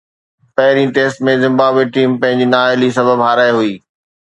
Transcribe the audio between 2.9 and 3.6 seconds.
سبب هارائي